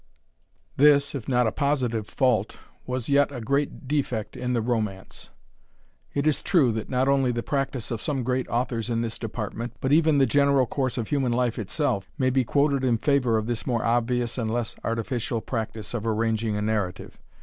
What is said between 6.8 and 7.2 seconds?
not